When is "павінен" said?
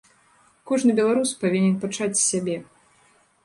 1.45-1.77